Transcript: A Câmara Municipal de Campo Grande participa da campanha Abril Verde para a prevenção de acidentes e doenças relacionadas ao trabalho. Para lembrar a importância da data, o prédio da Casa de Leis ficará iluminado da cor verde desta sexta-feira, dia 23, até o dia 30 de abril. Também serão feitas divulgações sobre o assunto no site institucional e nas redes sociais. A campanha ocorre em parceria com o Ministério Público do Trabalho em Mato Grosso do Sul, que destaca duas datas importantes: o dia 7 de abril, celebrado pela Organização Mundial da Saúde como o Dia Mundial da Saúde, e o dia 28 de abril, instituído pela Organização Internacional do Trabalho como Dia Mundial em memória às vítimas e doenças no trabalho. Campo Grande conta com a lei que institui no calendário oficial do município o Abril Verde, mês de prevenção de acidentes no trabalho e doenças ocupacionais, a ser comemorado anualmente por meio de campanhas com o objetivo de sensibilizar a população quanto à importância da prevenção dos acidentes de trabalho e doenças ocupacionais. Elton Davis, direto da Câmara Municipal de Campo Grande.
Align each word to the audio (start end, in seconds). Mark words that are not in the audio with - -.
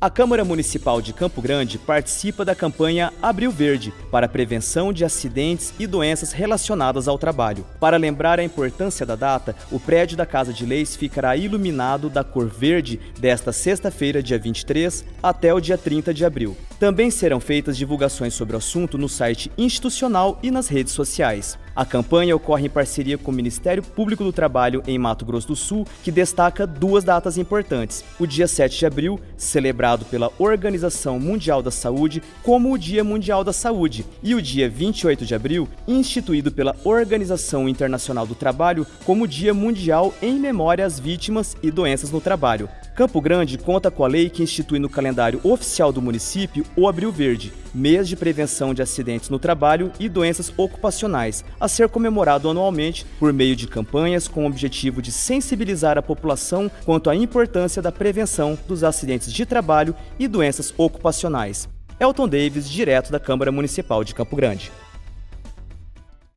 A 0.00 0.08
Câmara 0.08 0.44
Municipal 0.44 1.02
de 1.02 1.12
Campo 1.12 1.42
Grande 1.42 1.76
participa 1.76 2.44
da 2.44 2.54
campanha 2.54 3.12
Abril 3.20 3.50
Verde 3.50 3.92
para 4.12 4.26
a 4.26 4.28
prevenção 4.28 4.92
de 4.92 5.04
acidentes 5.04 5.74
e 5.76 5.88
doenças 5.88 6.30
relacionadas 6.30 7.08
ao 7.08 7.18
trabalho. 7.18 7.66
Para 7.80 7.96
lembrar 7.96 8.38
a 8.38 8.44
importância 8.44 9.04
da 9.04 9.16
data, 9.16 9.56
o 9.72 9.80
prédio 9.80 10.16
da 10.16 10.24
Casa 10.24 10.52
de 10.52 10.64
Leis 10.64 10.94
ficará 10.94 11.36
iluminado 11.36 12.08
da 12.08 12.22
cor 12.22 12.46
verde 12.46 13.00
desta 13.18 13.50
sexta-feira, 13.50 14.22
dia 14.22 14.38
23, 14.38 15.04
até 15.20 15.52
o 15.52 15.58
dia 15.58 15.76
30 15.76 16.14
de 16.14 16.24
abril. 16.24 16.56
Também 16.78 17.10
serão 17.10 17.40
feitas 17.40 17.76
divulgações 17.76 18.34
sobre 18.34 18.54
o 18.54 18.58
assunto 18.58 18.96
no 18.96 19.08
site 19.08 19.50
institucional 19.58 20.38
e 20.44 20.50
nas 20.50 20.68
redes 20.68 20.92
sociais. 20.92 21.58
A 21.74 21.84
campanha 21.84 22.36
ocorre 22.36 22.66
em 22.66 22.70
parceria 22.70 23.18
com 23.18 23.32
o 23.32 23.34
Ministério 23.34 23.82
Público 23.82 24.22
do 24.22 24.32
Trabalho 24.32 24.82
em 24.86 24.96
Mato 24.96 25.24
Grosso 25.24 25.48
do 25.48 25.56
Sul, 25.56 25.86
que 26.04 26.12
destaca 26.12 26.66
duas 26.66 27.02
datas 27.02 27.36
importantes: 27.36 28.04
o 28.18 28.26
dia 28.26 28.46
7 28.46 28.78
de 28.78 28.86
abril, 28.86 29.20
celebrado 29.36 30.04
pela 30.04 30.30
Organização 30.38 31.18
Mundial 31.18 31.62
da 31.62 31.70
Saúde 31.72 32.22
como 32.44 32.72
o 32.72 32.78
Dia 32.78 33.02
Mundial 33.02 33.42
da 33.42 33.52
Saúde, 33.52 34.06
e 34.22 34.34
o 34.34 34.42
dia 34.42 34.68
28 34.68 35.26
de 35.26 35.34
abril, 35.34 35.68
instituído 35.86 36.52
pela 36.52 36.76
Organização 36.84 37.68
Internacional 37.68 38.26
do 38.26 38.36
Trabalho 38.36 38.86
como 39.04 39.26
Dia 39.26 39.52
Mundial 39.52 40.14
em 40.22 40.38
memória 40.38 40.86
às 40.86 41.00
vítimas 41.00 41.56
e 41.60 41.72
doenças 41.72 42.12
no 42.12 42.20
trabalho. 42.20 42.68
Campo 42.98 43.20
Grande 43.20 43.56
conta 43.56 43.92
com 43.92 44.04
a 44.04 44.08
lei 44.08 44.28
que 44.28 44.42
institui 44.42 44.80
no 44.80 44.88
calendário 44.88 45.40
oficial 45.44 45.92
do 45.92 46.02
município 46.02 46.64
o 46.74 46.88
Abril 46.88 47.12
Verde, 47.12 47.52
mês 47.72 48.08
de 48.08 48.16
prevenção 48.16 48.74
de 48.74 48.82
acidentes 48.82 49.30
no 49.30 49.38
trabalho 49.38 49.92
e 50.00 50.08
doenças 50.08 50.52
ocupacionais, 50.56 51.44
a 51.60 51.68
ser 51.68 51.88
comemorado 51.88 52.50
anualmente 52.50 53.06
por 53.20 53.32
meio 53.32 53.54
de 53.54 53.68
campanhas 53.68 54.26
com 54.26 54.42
o 54.42 54.46
objetivo 54.48 55.00
de 55.00 55.12
sensibilizar 55.12 55.96
a 55.96 56.02
população 56.02 56.68
quanto 56.84 57.08
à 57.08 57.14
importância 57.14 57.80
da 57.80 57.92
prevenção 57.92 58.58
dos 58.66 58.82
acidentes 58.82 59.32
de 59.32 59.46
trabalho 59.46 59.94
e 60.18 60.26
doenças 60.26 60.74
ocupacionais. 60.76 61.68
Elton 62.00 62.26
Davis, 62.26 62.68
direto 62.68 63.12
da 63.12 63.20
Câmara 63.20 63.52
Municipal 63.52 64.02
de 64.02 64.12
Campo 64.12 64.34
Grande. 64.34 64.72